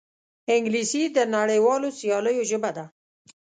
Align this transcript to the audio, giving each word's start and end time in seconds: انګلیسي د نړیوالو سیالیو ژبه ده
انګلیسي 0.53 1.03
د 1.15 1.17
نړیوالو 1.35 1.87
سیالیو 1.99 2.47
ژبه 2.49 2.69
ده 2.77 2.85